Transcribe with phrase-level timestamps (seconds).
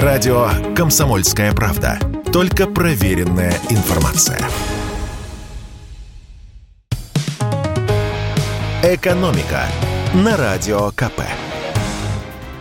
[0.00, 1.98] Радио «Комсомольская правда».
[2.32, 4.38] Только проверенная информация.
[8.82, 9.66] «Экономика»
[10.14, 11.20] на Радио КП.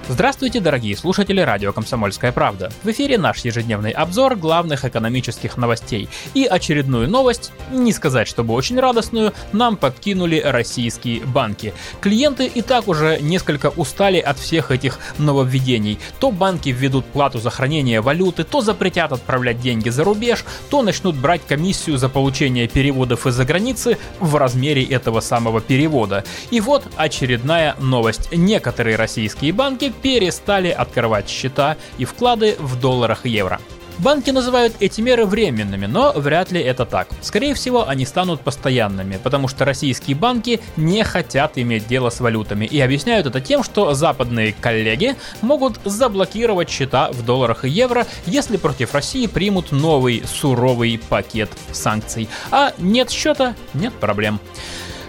[0.10, 2.72] Здравствуйте, дорогие слушатели радио «Комсомольская правда».
[2.84, 6.10] В эфире наш ежедневный обзор главных экономических новостей.
[6.34, 11.74] И очередную новость, не сказать, чтобы очень радостную, нам подкинули российские банки.
[12.02, 16.00] Клиенты и так уже несколько устали от всех этих нововведений.
[16.20, 21.16] То банки введут плату за хранение валюты, то запретят отправлять деньги за рубеж, то начнут
[21.16, 26.26] брать комиссию за получение переводов из-за границы в размере этого самого перевода.
[26.50, 28.30] И вот очередная новость.
[28.32, 33.60] Некоторые российские банки перестали открывать счета и вклады в долларах и евро.
[34.02, 37.08] Банки называют эти меры временными, но вряд ли это так.
[37.22, 42.66] Скорее всего, они станут постоянными, потому что российские банки не хотят иметь дело с валютами
[42.66, 48.58] и объясняют это тем, что западные коллеги могут заблокировать счета в долларах и евро, если
[48.58, 52.28] против России примут новый суровый пакет санкций.
[52.50, 54.40] А нет счета, нет проблем.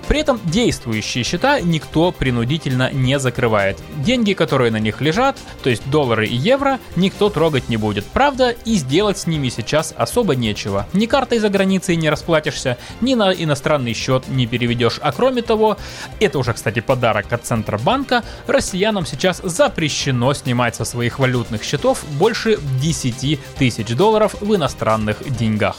[0.08, 3.78] При этом действующие счета никто принудительно не закрывает.
[3.96, 8.04] Деньги, которые на них лежат, то есть доллары и евро, никто трогать не будет.
[8.06, 10.86] Правда, и сделать с ними сейчас особо нечего.
[10.92, 14.98] Ни картой за границей не расплатишься, ни на иностранный счет не переведешь.
[15.02, 15.76] А кроме того,
[16.20, 22.58] это уже, кстати, подарок от Центробанка, россиянам сейчас запрещено снимать со своих валютных счетов больше
[22.80, 25.76] 10 тысяч долларов в иностранных деньгах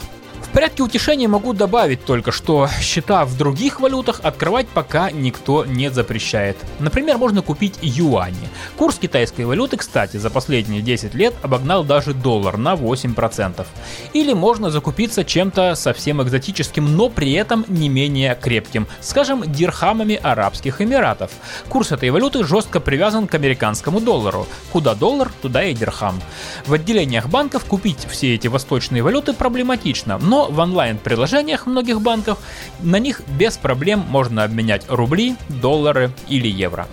[0.54, 6.56] порядке утешения могу добавить только, что счета в других валютах открывать пока никто не запрещает.
[6.78, 8.48] Например, можно купить юани.
[8.76, 13.66] Курс китайской валюты, кстати, за последние 10 лет обогнал даже доллар на 8%.
[14.12, 20.80] Или можно закупиться чем-то совсем экзотическим, но при этом не менее крепким, скажем, дирхамами Арабских
[20.80, 21.32] Эмиратов.
[21.68, 24.46] Курс этой валюты жестко привязан к американскому доллару.
[24.70, 26.22] Куда доллар, туда и дирхам.
[26.64, 32.38] В отделениях банков купить все эти восточные валюты проблематично, но в онлайн-приложениях многих банков
[32.80, 36.86] на них без проблем можно обменять рубли, доллары или евро.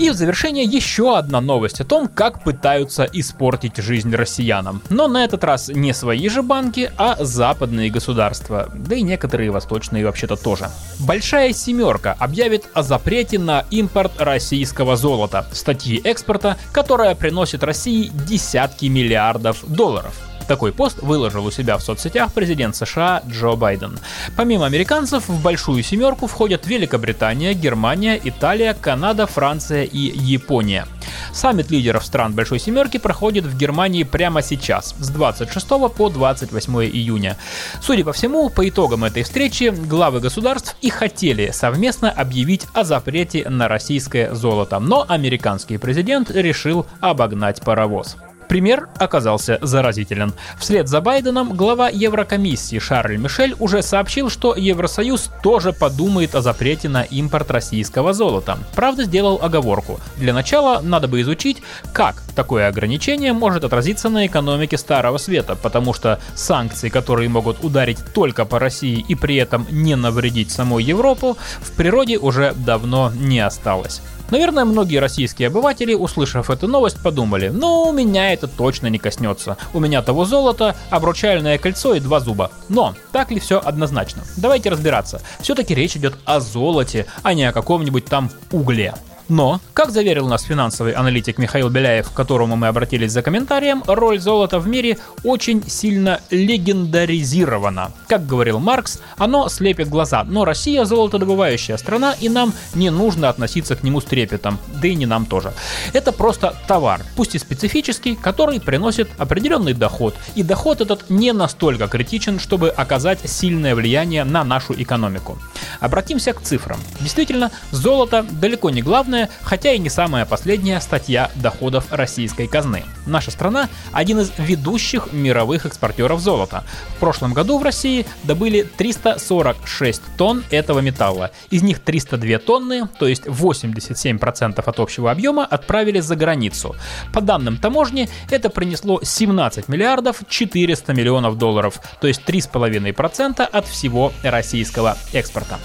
[0.00, 4.80] И в завершение еще одна новость о том, как пытаются испортить жизнь россиянам.
[4.88, 8.72] Но на этот раз не свои же банки, а западные государства.
[8.74, 10.70] Да и некоторые восточные вообще-то тоже.
[11.00, 18.86] Большая семерка объявит о запрете на импорт российского золота, статьи экспорта, которая приносит России десятки
[18.86, 20.29] миллиардов долларов.
[20.50, 24.00] Такой пост выложил у себя в соцсетях президент США Джо Байден.
[24.36, 30.88] Помимо американцев, в большую семерку входят Великобритания, Германия, Италия, Канада, Франция и Япония.
[31.32, 37.36] Саммит лидеров стран Большой Семерки проходит в Германии прямо сейчас, с 26 по 28 июня.
[37.80, 43.48] Судя по всему, по итогам этой встречи главы государств и хотели совместно объявить о запрете
[43.48, 48.16] на российское золото, но американский президент решил обогнать паровоз.
[48.50, 50.34] Пример оказался заразителен.
[50.58, 56.88] Вслед за Байденом глава Еврокомиссии Шарль Мишель уже сообщил, что Евросоюз тоже подумает о запрете
[56.88, 58.58] на импорт российского золота.
[58.74, 60.00] Правда, сделал оговорку.
[60.16, 61.62] Для начала надо бы изучить,
[61.92, 67.98] как такое ограничение может отразиться на экономике Старого Света, потому что санкции, которые могут ударить
[68.12, 73.38] только по России и при этом не навредить самой Европу, в природе уже давно не
[73.38, 74.02] осталось.
[74.30, 79.56] Наверное, многие российские обыватели, услышав эту новость, подумали, ну, меня это точно не коснется.
[79.74, 82.50] У меня того золота, обручальное кольцо и два зуба.
[82.68, 84.22] Но, так ли все однозначно?
[84.36, 85.20] Давайте разбираться.
[85.40, 88.94] Все-таки речь идет о золоте, а не о каком-нибудь там угле.
[89.30, 94.18] Но, как заверил нас финансовый аналитик Михаил Беляев, к которому мы обратились за комментарием, роль
[94.18, 97.92] золота в мире очень сильно легендаризирована.
[98.08, 103.76] Как говорил Маркс, оно слепит глаза, но Россия золотодобывающая страна, и нам не нужно относиться
[103.76, 105.52] к нему с трепетом, да и не нам тоже.
[105.92, 111.86] Это просто товар, пусть и специфический, который приносит определенный доход, и доход этот не настолько
[111.86, 115.38] критичен, чтобы оказать сильное влияние на нашу экономику.
[115.80, 116.78] Обратимся к цифрам.
[117.00, 122.84] Действительно, золото далеко не главное, хотя и не самая последняя статья доходов российской казны.
[123.06, 126.64] Наша страна– один из ведущих мировых экспортеров золота.
[126.96, 131.30] В прошлом году в России добыли 346 тонн этого металла.
[131.50, 136.76] Из них 302 тонны, то есть 87% от общего объема, отправили за границу.
[137.12, 144.12] По данным таможни, это принесло 17 миллиардов 400 миллионов долларов, то есть 3,5% от всего
[144.22, 145.58] российского экспорта.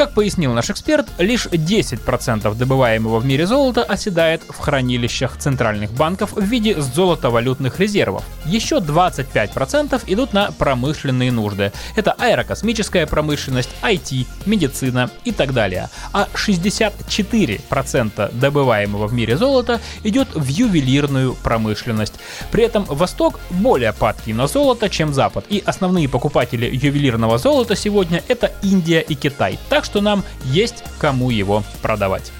[0.00, 6.32] Как пояснил наш эксперт, лишь 10% добываемого в мире золота оседает в хранилищах центральных банков
[6.32, 8.24] в виде золотовалютных резервов.
[8.46, 11.70] Еще 25% идут на промышленные нужды.
[11.96, 15.90] Это аэрокосмическая промышленность, IT, медицина и так далее.
[16.14, 22.14] А 64% добываемого в мире золота идет в ювелирную промышленность.
[22.50, 25.44] При этом Восток более падкий на золото, чем Запад.
[25.50, 29.58] И основные покупатели ювелирного золота сегодня это Индия и Китай.
[29.68, 32.30] Так что нам есть кому его продавать.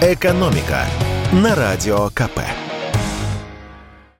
[0.00, 0.84] Экономика
[1.32, 2.61] на радио КП.